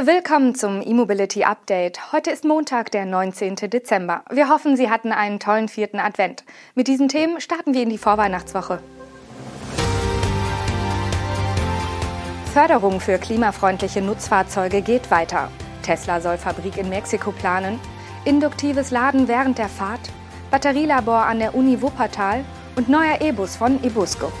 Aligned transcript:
Willkommen 0.00 0.54
zum 0.54 0.80
E-Mobility 0.80 1.44
Update. 1.44 2.12
Heute 2.12 2.30
ist 2.30 2.46
Montag, 2.46 2.90
der 2.92 3.04
19. 3.04 3.56
Dezember. 3.56 4.22
Wir 4.30 4.48
hoffen, 4.48 4.74
Sie 4.74 4.88
hatten 4.88 5.12
einen 5.12 5.38
tollen 5.38 5.68
vierten 5.68 6.00
Advent. 6.00 6.44
Mit 6.74 6.88
diesen 6.88 7.08
Themen 7.08 7.42
starten 7.42 7.74
wir 7.74 7.82
in 7.82 7.90
die 7.90 7.98
Vorweihnachtswoche. 7.98 8.78
Förderung 12.54 13.00
für 13.00 13.18
klimafreundliche 13.18 14.00
Nutzfahrzeuge 14.00 14.80
geht 14.80 15.10
weiter. 15.10 15.50
Tesla 15.82 16.22
soll 16.22 16.38
Fabrik 16.38 16.78
in 16.78 16.88
Mexiko 16.88 17.30
planen. 17.30 17.78
Induktives 18.24 18.92
Laden 18.92 19.28
während 19.28 19.58
der 19.58 19.68
Fahrt. 19.68 20.08
Batterielabor 20.50 21.26
an 21.26 21.38
der 21.38 21.54
Uni 21.54 21.82
Wuppertal 21.82 22.46
und 22.76 22.88
neuer 22.88 23.20
E-Bus 23.20 23.56
von 23.56 23.84
Ebusco. 23.84 24.32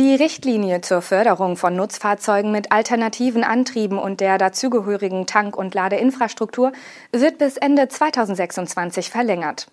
Die 0.00 0.14
Richtlinie 0.14 0.80
zur 0.80 1.02
Förderung 1.02 1.58
von 1.58 1.76
Nutzfahrzeugen 1.76 2.50
mit 2.50 2.72
alternativen 2.72 3.44
Antrieben 3.44 3.98
und 3.98 4.20
der 4.20 4.38
dazugehörigen 4.38 5.26
Tank- 5.26 5.58
und 5.58 5.74
Ladeinfrastruktur 5.74 6.72
wird 7.12 7.36
bis 7.36 7.58
Ende 7.58 7.86
2026 7.86 9.10
verlängert. 9.10 9.66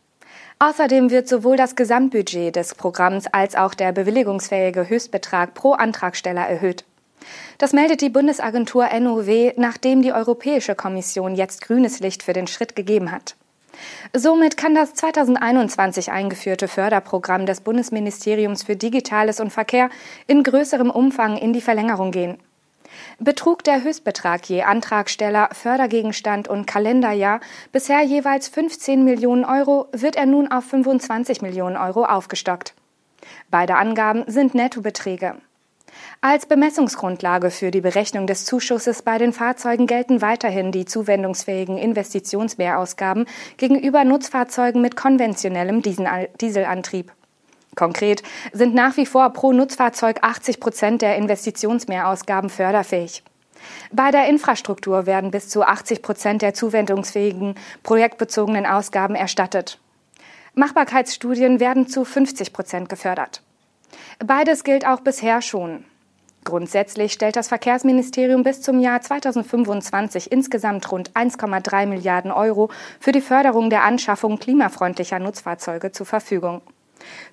Außerdem 0.60 1.12
wird 1.12 1.30
sowohl 1.30 1.56
das 1.56 1.78
Gesamtbudget 1.78 2.58
des 2.58 2.76
Programms 2.76 3.28
als 3.28 3.56
auch 3.56 3.74
der 3.74 3.94
bewilligungsfähige 3.94 4.90
Höchstbetrag 4.90 5.54
pro 5.54 5.72
Antragsteller 5.72 6.46
erhöht. 6.46 6.84
Das 7.58 7.72
meldet 7.72 8.02
die 8.02 8.10
Bundesagentur 8.10 8.86
NOW, 9.00 9.54
nachdem 9.56 10.02
die 10.02 10.12
Europäische 10.12 10.76
Kommission 10.76 11.36
jetzt 11.36 11.62
grünes 11.62 12.02
Licht 12.02 12.22
für 12.22 12.34
den 12.34 12.48
Schritt 12.48 12.76
gegeben 12.76 13.14
hat. 13.14 13.38
Somit 14.14 14.58
kann 14.58 14.76
das 14.76 14.94
2021 14.94 16.12
eingeführte 16.12 16.68
Förderprogramm 16.68 17.46
des 17.46 17.62
Bundesministeriums 17.62 18.64
für 18.64 18.76
Digitales 18.76 19.40
und 19.40 19.52
Verkehr 19.52 19.90
in 20.28 20.44
größerem 20.44 20.90
Umfang 20.90 21.38
in 21.38 21.54
die 21.54 21.62
Verlängerung 21.62 22.12
gehen. 22.12 22.38
Betrug 23.20 23.64
der 23.64 23.84
Höchstbetrag 23.84 24.48
je 24.50 24.64
Antragsteller, 24.64 25.50
Fördergegenstand 25.52 26.48
und 26.48 26.66
Kalenderjahr 26.66 27.42
bisher 27.72 28.02
jeweils 28.02 28.48
15 28.48 29.04
Millionen 29.04 29.46
Euro, 29.46 29.88
wird 29.92 30.16
er 30.16 30.26
nun 30.26 30.50
auf 30.52 30.66
25 30.66 31.42
Millionen 31.42 31.78
Euro 31.78 32.06
aufgestockt. 32.06 32.74
Beide 33.50 33.76
Angaben 33.76 34.24
sind 34.28 34.56
Nettobeträge. 34.56 35.36
Als 36.22 36.46
Bemessungsgrundlage 36.46 37.52
für 37.52 37.72
die 37.72 37.82
Berechnung 37.82 38.28
des 38.28 38.46
Zuschusses 38.46 39.02
bei 39.02 39.18
den 39.18 39.34
Fahrzeugen 39.34 39.88
gelten 39.88 40.22
weiterhin 40.22 40.72
die 40.72 40.86
zuwendungsfähigen 40.86 41.78
Investitionsmehrausgaben 41.78 43.26
gegenüber 43.58 44.04
Nutzfahrzeugen 44.04 44.82
mit 44.82 44.96
konventionellem 44.96 45.82
Dieselantrieb. 45.82 47.12
Konkret 47.76 48.24
sind 48.52 48.74
nach 48.74 48.98
wie 48.98 49.06
vor 49.06 49.30
pro 49.32 49.54
Nutzfahrzeug 49.54 50.18
80 50.24 50.60
Prozent 50.60 51.02
der 51.02 51.16
Investitionsmehrausgaben 51.16 52.50
förderfähig. 52.50 53.24
Bei 53.92 54.12
der 54.12 54.28
Infrastruktur 54.28 55.06
werden 55.06 55.32
bis 55.32 55.50
zu 55.50 55.64
80 55.64 56.02
Prozent 56.02 56.42
der 56.42 56.54
zuwendungsfähigen 56.54 57.56
projektbezogenen 57.84 58.66
Ausgaben 58.66 59.16
erstattet. 59.16 59.80
Machbarkeitsstudien 60.56 61.60
werden 61.60 61.88
zu 61.88 62.04
50 62.04 62.52
Prozent 62.52 62.90
gefördert. 62.90 63.44
Beides 64.26 64.64
gilt 64.64 64.86
auch 64.86 65.02
bisher 65.02 65.42
schon. 65.42 65.86
Grundsätzlich 66.44 67.12
stellt 67.12 67.36
das 67.36 67.50
Verkehrsministerium 67.50 68.42
bis 68.44 68.62
zum 68.62 68.80
Jahr 68.80 69.02
2025 69.02 70.32
insgesamt 70.32 70.90
rund 70.92 71.12
1,3 71.12 71.86
Milliarden 71.88 72.32
Euro 72.32 72.70
für 73.02 73.12
die 73.12 73.20
Förderung 73.20 73.70
der 73.70 73.84
Anschaffung 73.84 74.40
klimafreundlicher 74.40 75.20
Nutzfahrzeuge 75.20 75.92
zur 75.92 76.06
Verfügung. 76.06 76.62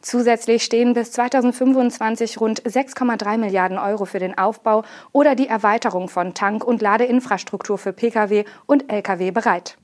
Zusätzlich 0.00 0.64
stehen 0.64 0.94
bis 0.94 1.12
2025 1.12 2.41
rund 2.41 2.62
6,3 2.62 3.39
Milliarden 3.39 3.78
Euro 3.78 4.05
für 4.05 4.18
den 4.18 4.36
Aufbau 4.36 4.83
oder 5.12 5.34
die 5.34 5.48
Erweiterung 5.48 6.08
von 6.08 6.34
Tank- 6.34 6.64
und 6.64 6.83
Ladeinfrastruktur 6.83 7.78
für 7.78 7.92
Pkw 7.92 8.44
und 8.66 8.90
Lkw 8.92 9.30
bereit. 9.30 9.78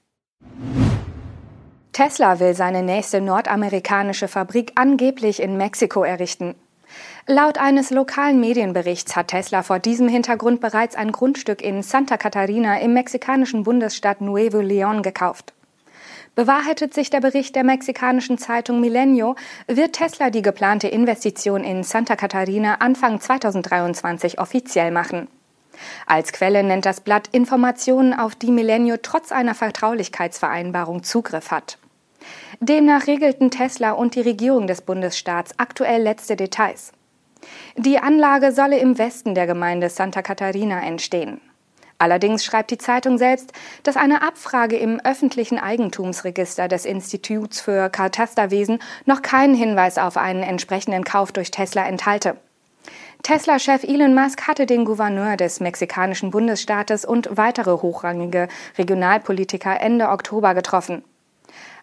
Tesla 1.92 2.40
will 2.40 2.54
seine 2.54 2.82
nächste 2.82 3.20
nordamerikanische 3.20 4.28
Fabrik 4.28 4.72
angeblich 4.74 5.40
in 5.40 5.56
Mexiko 5.56 6.02
errichten. 6.02 6.54
Laut 7.26 7.58
eines 7.58 7.90
lokalen 7.90 8.40
Medienberichts 8.40 9.14
hat 9.14 9.28
Tesla 9.28 9.62
vor 9.62 9.78
diesem 9.78 10.08
Hintergrund 10.08 10.60
bereits 10.60 10.96
ein 10.96 11.12
Grundstück 11.12 11.62
in 11.62 11.82
Santa 11.82 12.16
Catarina 12.16 12.80
im 12.80 12.92
mexikanischen 12.92 13.62
Bundesstaat 13.62 14.20
Nuevo 14.20 14.58
León 14.58 15.02
gekauft. 15.02 15.52
Bewahrheitet 16.34 16.94
sich 16.94 17.10
der 17.10 17.20
Bericht 17.20 17.56
der 17.56 17.64
mexikanischen 17.64 18.38
Zeitung 18.38 18.80
Milenio, 18.80 19.36
wird 19.66 19.94
Tesla 19.94 20.30
die 20.30 20.42
geplante 20.42 20.88
Investition 20.88 21.64
in 21.64 21.82
Santa 21.82 22.16
Catarina 22.16 22.76
Anfang 22.76 23.20
2023 23.20 24.38
offiziell 24.38 24.90
machen. 24.90 25.28
Als 26.06 26.32
Quelle 26.32 26.62
nennt 26.62 26.86
das 26.86 27.00
Blatt 27.00 27.28
Informationen, 27.32 28.14
auf 28.14 28.34
die 28.34 28.50
Milenio 28.50 28.96
trotz 29.00 29.32
einer 29.32 29.54
Vertraulichkeitsvereinbarung 29.54 31.02
Zugriff 31.02 31.50
hat. 31.50 31.78
Demnach 32.60 33.06
regelten 33.06 33.50
Tesla 33.50 33.92
und 33.92 34.14
die 34.14 34.20
Regierung 34.20 34.66
des 34.66 34.82
Bundesstaats 34.82 35.52
aktuell 35.58 36.02
letzte 36.02 36.36
Details. 36.36 36.92
Die 37.76 37.98
Anlage 37.98 38.52
solle 38.52 38.78
im 38.78 38.98
Westen 38.98 39.34
der 39.34 39.46
Gemeinde 39.46 39.88
Santa 39.88 40.22
Catarina 40.22 40.82
entstehen. 40.82 41.40
Allerdings 42.00 42.44
schreibt 42.44 42.70
die 42.70 42.78
Zeitung 42.78 43.18
selbst, 43.18 43.52
dass 43.82 43.98
eine 43.98 44.22
Abfrage 44.22 44.76
im 44.76 45.00
öffentlichen 45.00 45.58
Eigentumsregister 45.58 46.66
des 46.66 46.86
Instituts 46.86 47.60
für 47.60 47.90
Katasterwesen 47.90 48.78
noch 49.04 49.20
keinen 49.20 49.54
Hinweis 49.54 49.98
auf 49.98 50.16
einen 50.16 50.42
entsprechenden 50.42 51.04
Kauf 51.04 51.30
durch 51.30 51.50
Tesla 51.50 51.86
enthalte. 51.86 52.38
Tesla-Chef 53.22 53.84
Elon 53.84 54.14
Musk 54.14 54.48
hatte 54.48 54.64
den 54.64 54.86
Gouverneur 54.86 55.36
des 55.36 55.60
mexikanischen 55.60 56.30
Bundesstaates 56.30 57.04
und 57.04 57.36
weitere 57.36 57.72
hochrangige 57.72 58.48
Regionalpolitiker 58.78 59.78
Ende 59.78 60.08
Oktober 60.08 60.54
getroffen. 60.54 61.04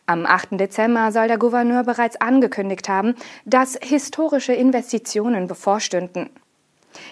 Am 0.10 0.26
8. 0.26 0.52
Dezember 0.52 1.12
soll 1.12 1.28
der 1.28 1.38
Gouverneur 1.38 1.84
bereits 1.84 2.16
angekündigt 2.22 2.88
haben, 2.88 3.14
dass 3.44 3.78
historische 3.82 4.54
Investitionen 4.54 5.48
bevorstünden. 5.48 6.30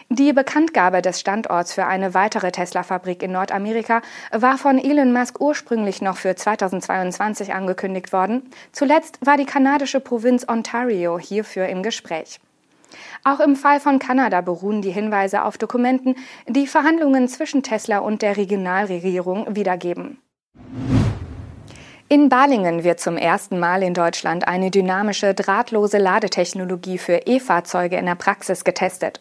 Die 0.08 0.32
Bekanntgabe 0.32 1.02
des 1.02 1.20
Standorts 1.20 1.74
für 1.74 1.86
eine 1.88 2.14
weitere 2.14 2.54
Tesla-Fabrik 2.54 3.22
in 3.22 3.34
Nordamerika 3.34 4.02
war 4.32 4.58
von 4.58 4.80
Elon 4.80 5.12
Musk 5.12 5.42
ursprünglich 5.42 6.02
noch 6.02 6.16
für 6.16 6.38
2022 6.38 7.54
angekündigt 7.54 8.14
worden. 8.14 8.50
Zuletzt 8.72 9.20
war 9.26 9.36
die 9.36 9.46
kanadische 9.46 10.00
Provinz 10.00 10.48
Ontario 10.48 11.20
hierfür 11.20 11.68
im 11.68 11.84
Gespräch. 11.84 12.40
Auch 13.26 13.42
im 13.42 13.58
Fall 13.58 13.82
von 13.82 14.00
Kanada 14.00 14.40
beruhen 14.40 14.82
die 14.82 14.92
Hinweise 14.92 15.44
auf 15.44 15.58
Dokumenten, 15.58 16.16
die 16.48 16.66
Verhandlungen 16.66 17.28
zwischen 17.28 17.62
Tesla 17.62 17.98
und 17.98 18.22
der 18.22 18.38
Regionalregierung 18.38 19.54
wiedergeben. 19.54 20.18
In 22.16 22.30
Balingen 22.30 22.86
wird 22.86 23.02
zum 23.02 23.18
ersten 23.18 23.60
Mal 23.60 23.84
in 23.84 23.94
Deutschland 23.94 24.48
eine 24.48 24.72
dynamische 24.72 25.34
drahtlose 25.34 25.98
Ladetechnologie 25.98 26.98
für 26.98 27.24
E-Fahrzeuge 27.26 27.98
in 27.98 28.06
der 28.06 28.16
Praxis 28.16 28.64
getestet. 28.64 29.20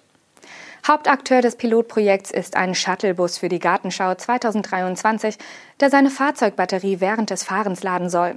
Hauptakteur 0.87 1.43
des 1.43 1.57
Pilotprojekts 1.57 2.31
ist 2.31 2.55
ein 2.55 2.77
Shuttlebus 2.77 3.39
für 3.39 3.49
die 3.49 3.59
Gartenschau 3.59 4.15
2023, 4.15 5.39
der 5.81 5.91
seine 5.91 6.09
Fahrzeugbatterie 6.09 7.01
während 7.01 7.31
des 7.31 7.43
Fahrens 7.43 7.83
laden 7.83 8.09
soll. 8.09 8.37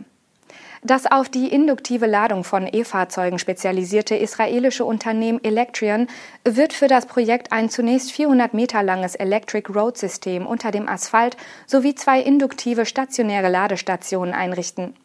Das 0.88 1.06
auf 1.06 1.28
die 1.28 1.50
induktive 1.50 2.06
Ladung 2.06 2.46
von 2.46 2.66
E-Fahrzeugen 2.66 3.40
spezialisierte 3.40 4.16
israelische 4.16 4.86
Unternehmen 4.86 5.44
Electrion 5.44 6.08
wird 6.46 6.72
für 6.72 6.88
das 6.88 7.08
Projekt 7.08 7.52
ein 7.52 7.70
zunächst 7.70 8.14
400 8.14 8.54
Meter 8.54 8.84
langes 8.84 9.16
Electric 9.16 9.70
Road 9.70 9.98
System 9.98 10.48
unter 10.48 10.72
dem 10.72 10.88
Asphalt 10.88 11.36
sowie 11.66 11.94
zwei 11.94 12.22
induktive 12.22 12.86
stationäre 12.86 13.50
Ladestationen 13.50 14.34
einrichten. 14.34 14.96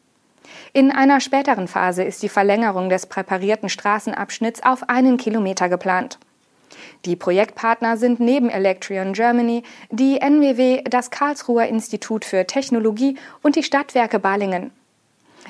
In 0.73 0.93
einer 0.93 1.21
späteren 1.21 1.67
Phase 1.67 2.05
ist 2.05 2.23
die 2.23 2.29
Verlängerung 2.29 2.89
des 2.89 3.07
präparierten 3.07 3.69
Straßenabschnitts 3.69 4.63
auf 4.63 4.89
einen 4.89 5.17
Kilometer 5.17 5.69
geplant. 5.69 6.21
Die 7.07 7.17
Projektpartner 7.17 7.97
sind 7.97 8.21
neben 8.21 8.51
Electrion 8.51 9.15
Germany 9.15 9.65
die 9.91 10.21
NWW, 10.21 10.83
das 10.85 11.11
Karlsruher 11.11 11.67
Institut 11.67 12.25
für 12.25 12.47
Technologie 12.47 13.19
und 13.43 13.57
die 13.57 13.65
Stadtwerke 13.65 14.21
Balingen. 14.21 14.71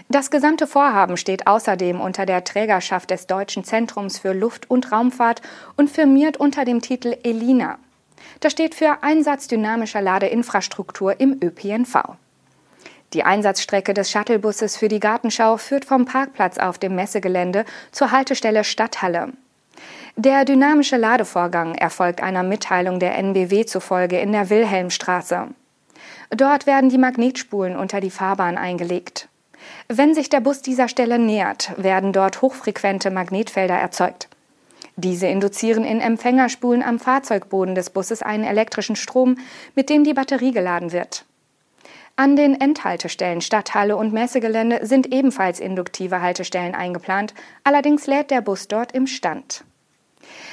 Das 0.08 0.30
gesamte 0.30 0.66
Vorhaben 0.66 1.16
steht 1.16 1.46
außerdem 1.46 2.00
unter 2.00 2.26
der 2.26 2.44
Trägerschaft 2.44 3.10
des 3.10 3.26
Deutschen 3.26 3.64
Zentrums 3.64 4.18
für 4.18 4.32
Luft- 4.32 4.70
und 4.70 4.92
Raumfahrt 4.92 5.42
und 5.76 5.90
firmiert 5.90 6.36
unter 6.36 6.64
dem 6.64 6.80
Titel 6.80 7.16
ELINA. 7.22 7.78
Das 8.40 8.52
steht 8.52 8.74
für 8.74 9.02
Einsatz 9.02 9.48
dynamischer 9.48 10.02
Ladeinfrastruktur 10.02 11.20
im 11.20 11.38
ÖPNV. 11.42 12.16
Die 13.12 13.24
Einsatzstrecke 13.24 13.92
des 13.92 14.10
Shuttlebusses 14.10 14.76
für 14.76 14.88
die 14.88 15.00
Gartenschau 15.00 15.58
führt 15.58 15.84
vom 15.84 16.06
Parkplatz 16.06 16.58
auf 16.58 16.78
dem 16.78 16.94
Messegelände 16.94 17.64
zur 17.90 18.10
Haltestelle 18.10 18.64
Stadthalle. 18.64 19.32
Der 20.16 20.44
dynamische 20.44 20.96
Ladevorgang 20.96 21.74
erfolgt 21.74 22.22
einer 22.22 22.42
Mitteilung 22.42 23.00
der 23.00 23.16
NBW 23.16 23.64
zufolge 23.64 24.18
in 24.18 24.32
der 24.32 24.50
Wilhelmstraße. 24.50 25.48
Dort 26.30 26.66
werden 26.66 26.88
die 26.88 26.98
Magnetspulen 26.98 27.76
unter 27.76 28.00
die 28.00 28.10
Fahrbahn 28.10 28.56
eingelegt. 28.56 29.28
Wenn 29.88 30.14
sich 30.14 30.28
der 30.28 30.40
Bus 30.40 30.62
dieser 30.62 30.88
Stelle 30.88 31.18
nähert, 31.18 31.72
werden 31.76 32.12
dort 32.12 32.42
hochfrequente 32.42 33.10
Magnetfelder 33.10 33.74
erzeugt. 33.74 34.28
Diese 34.96 35.26
induzieren 35.26 35.84
in 35.84 36.00
Empfängerspulen 36.00 36.82
am 36.82 36.98
Fahrzeugboden 36.98 37.74
des 37.74 37.90
Busses 37.90 38.22
einen 38.22 38.44
elektrischen 38.44 38.96
Strom, 38.96 39.36
mit 39.74 39.88
dem 39.88 40.04
die 40.04 40.14
Batterie 40.14 40.52
geladen 40.52 40.92
wird. 40.92 41.24
An 42.14 42.36
den 42.36 42.60
Endhaltestellen 42.60 43.40
Stadthalle 43.40 43.96
und 43.96 44.12
Messegelände 44.12 44.86
sind 44.86 45.12
ebenfalls 45.12 45.60
induktive 45.60 46.20
Haltestellen 46.20 46.74
eingeplant, 46.74 47.32
allerdings 47.64 48.06
lädt 48.06 48.30
der 48.30 48.42
Bus 48.42 48.68
dort 48.68 48.92
im 48.92 49.06
Stand. 49.06 49.64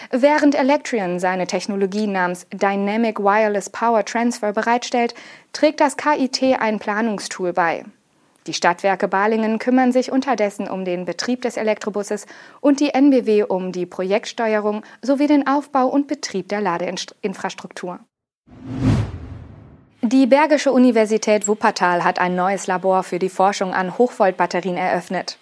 Während 0.10 0.56
Electrion 0.56 1.20
seine 1.20 1.46
Technologie 1.46 2.08
namens 2.08 2.48
Dynamic 2.52 3.20
Wireless 3.20 3.70
Power 3.70 4.06
Transfer 4.06 4.54
bereitstellt, 4.54 5.14
trägt 5.52 5.82
das 5.82 5.98
KIT 5.98 6.42
ein 6.60 6.80
Planungstool 6.80 7.54
bei. 7.54 7.84
Die 8.50 8.56
Stadtwerke 8.56 9.08
Balingen 9.08 9.60
kümmern 9.60 9.92
sich 9.92 10.12
unterdessen 10.12 10.68
um 10.68 10.84
den 10.84 11.06
Betrieb 11.06 11.44
des 11.44 11.56
Elektrobusses 11.56 12.26
und 12.62 12.80
die 12.80 12.96
NBW 12.96 13.44
um 13.44 13.72
die 13.72 13.86
Projektsteuerung 13.86 14.82
sowie 15.04 15.28
den 15.28 15.46
Aufbau 15.46 15.86
und 15.86 16.08
Betrieb 16.08 16.50
der 16.50 16.60
Ladeinfrastruktur. 16.60 18.00
Die 20.02 20.26
Bergische 20.26 20.72
Universität 20.72 21.48
Wuppertal 21.48 22.04
hat 22.04 22.18
ein 22.18 22.36
neues 22.36 22.66
Labor 22.66 23.04
für 23.04 23.20
die 23.20 23.30
Forschung 23.30 23.72
an 23.76 24.00
Hochvoltbatterien 24.00 24.78
eröffnet. 24.78 25.38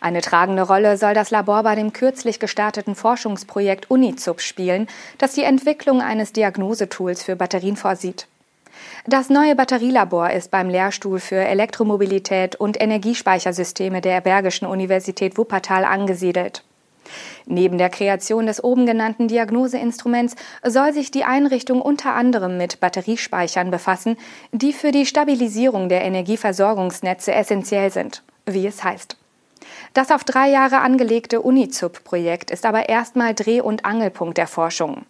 Eine 0.00 0.20
tragende 0.20 0.62
Rolle 0.62 0.96
soll 0.96 1.14
das 1.14 1.32
Labor 1.32 1.64
bei 1.64 1.74
dem 1.74 1.92
kürzlich 1.92 2.38
gestarteten 2.38 2.94
Forschungsprojekt 2.94 3.90
UNIZUB 3.90 4.40
spielen, 4.40 4.86
das 5.18 5.32
die 5.32 5.42
Entwicklung 5.42 6.00
eines 6.00 6.32
Diagnosetools 6.32 7.24
für 7.24 7.34
Batterien 7.34 7.76
vorsieht. 7.76 8.28
Das 9.06 9.28
neue 9.28 9.54
Batterielabor 9.54 10.30
ist 10.30 10.50
beim 10.50 10.70
Lehrstuhl 10.70 11.20
für 11.20 11.36
Elektromobilität 11.36 12.56
und 12.56 12.80
Energiespeichersysteme 12.80 14.00
der 14.00 14.22
Bergischen 14.22 14.66
Universität 14.66 15.36
Wuppertal 15.36 15.84
angesiedelt. 15.84 16.64
Neben 17.44 17.76
der 17.76 17.90
Kreation 17.90 18.46
des 18.46 18.64
oben 18.64 18.86
genannten 18.86 19.28
Diagnoseinstruments 19.28 20.36
soll 20.66 20.94
sich 20.94 21.10
die 21.10 21.24
Einrichtung 21.24 21.82
unter 21.82 22.14
anderem 22.14 22.56
mit 22.56 22.80
Batteriespeichern 22.80 23.70
befassen, 23.70 24.16
die 24.52 24.72
für 24.72 24.90
die 24.90 25.04
Stabilisierung 25.04 25.90
der 25.90 26.00
Energieversorgungsnetze 26.00 27.34
essentiell 27.34 27.90
sind, 27.90 28.22
wie 28.46 28.66
es 28.66 28.82
heißt. 28.82 29.18
Das 29.92 30.10
auf 30.10 30.24
drei 30.24 30.48
Jahre 30.48 30.78
angelegte 30.78 31.42
UNIZUB-Projekt 31.42 32.50
ist 32.50 32.64
aber 32.64 32.88
erstmal 32.88 33.34
Dreh- 33.34 33.60
und 33.60 33.84
Angelpunkt 33.84 34.38
der 34.38 34.46
Forschung. 34.46 35.04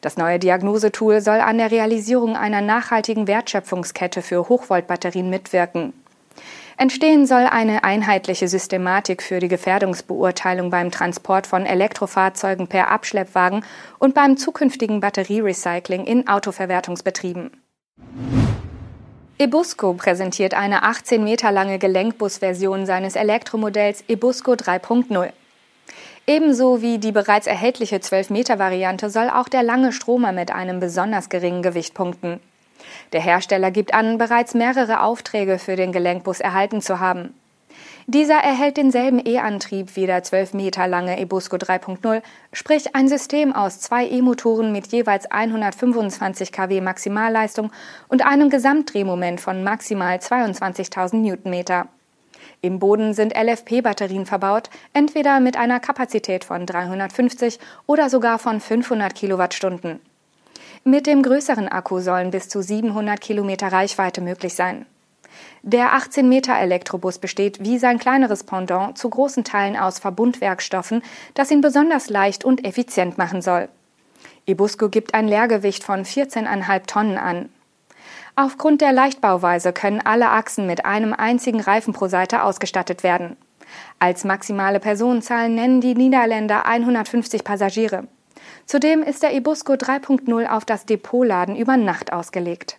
Das 0.00 0.16
neue 0.16 0.38
Diagnosetool 0.38 1.20
soll 1.20 1.40
an 1.40 1.58
der 1.58 1.70
Realisierung 1.70 2.36
einer 2.36 2.60
nachhaltigen 2.60 3.26
Wertschöpfungskette 3.26 4.22
für 4.22 4.48
Hochvoltbatterien 4.48 5.30
mitwirken. 5.30 5.92
Entstehen 6.76 7.26
soll 7.26 7.42
eine 7.42 7.84
einheitliche 7.84 8.48
Systematik 8.48 9.22
für 9.22 9.38
die 9.38 9.48
Gefährdungsbeurteilung 9.48 10.70
beim 10.70 10.90
Transport 10.90 11.46
von 11.46 11.66
Elektrofahrzeugen 11.66 12.68
per 12.68 12.90
Abschleppwagen 12.90 13.64
und 13.98 14.14
beim 14.14 14.38
zukünftigen 14.38 15.00
Batterierecycling 15.00 16.06
in 16.06 16.26
Autoverwertungsbetrieben. 16.26 17.50
Ebusco 19.38 19.92
präsentiert 19.94 20.54
eine 20.54 20.82
18 20.82 21.22
Meter 21.22 21.52
lange 21.52 21.78
Gelenkbusversion 21.78 22.86
seines 22.86 23.14
Elektromodells 23.14 24.04
Ebusco 24.08 24.52
3.0. 24.52 25.32
Ebenso 26.26 26.82
wie 26.82 26.98
die 26.98 27.12
bereits 27.12 27.46
erhältliche 27.46 28.00
12 28.00 28.30
Meter 28.30 28.58
Variante 28.58 29.10
soll 29.10 29.30
auch 29.30 29.48
der 29.48 29.62
lange 29.62 29.92
Stromer 29.92 30.32
mit 30.32 30.52
einem 30.52 30.80
besonders 30.80 31.28
geringen 31.28 31.62
Gewicht 31.62 31.94
punkten. 31.94 32.40
Der 33.12 33.20
Hersteller 33.20 33.70
gibt 33.70 33.94
an, 33.94 34.18
bereits 34.18 34.54
mehrere 34.54 35.02
Aufträge 35.02 35.58
für 35.58 35.76
den 35.76 35.92
Gelenkbus 35.92 36.40
erhalten 36.40 36.80
zu 36.80 37.00
haben. 37.00 37.34
Dieser 38.06 38.38
erhält 38.38 38.76
denselben 38.76 39.24
E-Antrieb 39.24 39.94
wie 39.94 40.06
der 40.06 40.22
12 40.22 40.54
Meter 40.54 40.88
lange 40.88 41.20
Ebusco 41.20 41.56
3.0, 41.56 42.22
sprich 42.52 42.94
ein 42.96 43.08
System 43.08 43.54
aus 43.54 43.78
zwei 43.80 44.08
E-Motoren 44.08 44.72
mit 44.72 44.88
jeweils 44.88 45.30
125 45.30 46.50
kW 46.50 46.80
Maximalleistung 46.80 47.70
und 48.08 48.26
einem 48.26 48.50
Gesamtdrehmoment 48.50 49.40
von 49.40 49.62
maximal 49.62 50.16
22.000 50.16 51.16
Newtonmeter. 51.16 51.86
Im 52.62 52.78
Boden 52.78 53.14
sind 53.14 53.34
LFP-Batterien 53.34 54.26
verbaut, 54.26 54.68
entweder 54.92 55.40
mit 55.40 55.56
einer 55.56 55.80
Kapazität 55.80 56.44
von 56.44 56.66
350 56.66 57.58
oder 57.86 58.10
sogar 58.10 58.38
von 58.38 58.60
500 58.60 59.14
Kilowattstunden. 59.14 60.00
Mit 60.84 61.06
dem 61.06 61.22
größeren 61.22 61.68
Akku 61.68 62.00
sollen 62.00 62.30
bis 62.30 62.48
zu 62.48 62.62
700 62.62 63.20
Kilometer 63.20 63.68
Reichweite 63.72 64.20
möglich 64.20 64.54
sein. 64.54 64.86
Der 65.62 65.94
18 65.94 66.28
Meter 66.28 66.58
Elektrobus 66.58 67.18
besteht 67.18 67.64
wie 67.64 67.78
sein 67.78 67.98
kleineres 67.98 68.44
Pendant 68.44 68.96
zu 68.96 69.08
großen 69.08 69.44
Teilen 69.44 69.76
aus 69.76 69.98
Verbundwerkstoffen, 69.98 71.02
das 71.34 71.50
ihn 71.50 71.60
besonders 71.60 72.08
leicht 72.10 72.44
und 72.44 72.64
effizient 72.66 73.18
machen 73.18 73.42
soll. 73.42 73.68
Ebusco 74.46 74.88
gibt 74.88 75.14
ein 75.14 75.28
Leergewicht 75.28 75.84
von 75.84 76.04
14,5 76.04 76.86
Tonnen 76.86 77.18
an. 77.18 77.50
Aufgrund 78.36 78.80
der 78.80 78.92
Leichtbauweise 78.92 79.72
können 79.72 80.00
alle 80.00 80.30
Achsen 80.30 80.66
mit 80.66 80.84
einem 80.84 81.12
einzigen 81.12 81.60
Reifen 81.60 81.92
pro 81.92 82.08
Seite 82.08 82.42
ausgestattet 82.42 83.02
werden. 83.02 83.36
Als 83.98 84.24
maximale 84.24 84.80
Personenzahl 84.80 85.48
nennen 85.48 85.80
die 85.80 85.94
Niederländer 85.94 86.66
150 86.66 87.44
Passagiere. 87.44 88.08
Zudem 88.66 89.02
ist 89.02 89.22
der 89.22 89.34
Ebusco 89.34 89.74
3.0 89.74 90.46
auf 90.46 90.64
das 90.64 90.86
Depotladen 90.86 91.56
über 91.56 91.76
Nacht 91.76 92.12
ausgelegt. 92.12 92.78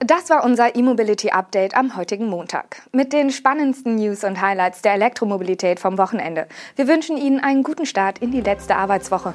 Das 0.00 0.30
war 0.30 0.44
unser 0.44 0.76
E-Mobility 0.76 1.30
Update 1.30 1.76
am 1.76 1.96
heutigen 1.96 2.28
Montag. 2.28 2.82
Mit 2.92 3.12
den 3.12 3.30
spannendsten 3.30 3.96
News 3.96 4.24
und 4.24 4.40
Highlights 4.40 4.80
der 4.80 4.94
Elektromobilität 4.94 5.80
vom 5.80 5.98
Wochenende. 5.98 6.46
Wir 6.76 6.86
wünschen 6.88 7.16
Ihnen 7.16 7.40
einen 7.40 7.62
guten 7.62 7.84
Start 7.84 8.20
in 8.20 8.30
die 8.30 8.40
letzte 8.40 8.76
Arbeitswoche. 8.76 9.34